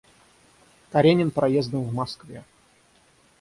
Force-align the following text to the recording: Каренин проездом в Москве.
Каренин 0.89 1.29
проездом 1.29 1.83
в 1.83 1.93
Москве. 1.93 2.43